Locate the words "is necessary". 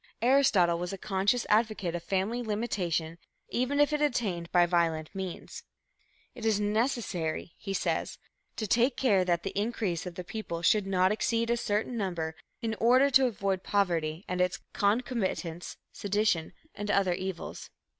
6.43-7.53